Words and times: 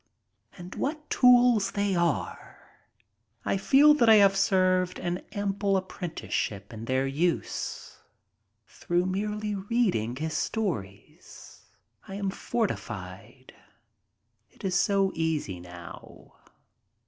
And 0.57 0.73
what 0.73 1.11
tools 1.11 1.73
they 1.73 1.93
are! 1.95 2.73
I 3.45 3.55
feel 3.57 3.93
that 3.93 4.09
I 4.09 4.15
have 4.15 4.35
served 4.35 4.97
an 4.97 5.19
ample 5.31 5.77
apprentice 5.77 6.33
ship 6.33 6.73
in 6.73 6.85
their 6.85 7.05
use, 7.05 7.99
through 8.65 9.05
merely 9.05 9.53
reading 9.53 10.15
his 10.15 10.33
stories. 10.33 11.65
I 12.07 12.15
am 12.15 12.31
fortified. 12.31 13.53
It 14.49 14.63
is 14.65 14.73
so 14.73 15.11
easy 15.13 15.59
now. 15.59 16.33